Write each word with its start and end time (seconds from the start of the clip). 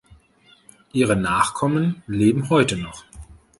Ihre 0.93 1.15
Nachkommen 1.15 2.01
leben 2.07 2.49
heute 2.49 2.75
noch. 2.75 3.05